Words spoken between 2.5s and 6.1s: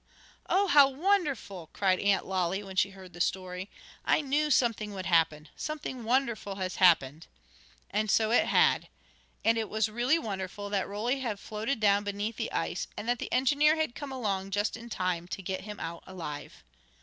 when she heard the story. "I knew something would happen. Something